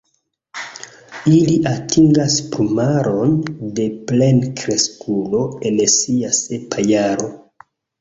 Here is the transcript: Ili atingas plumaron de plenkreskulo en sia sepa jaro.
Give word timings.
Ili 1.39 1.53
atingas 1.73 2.39
plumaron 2.55 3.37
de 3.79 3.87
plenkreskulo 4.11 5.45
en 5.73 5.81
sia 6.01 6.37
sepa 6.43 6.91
jaro. 6.93 7.35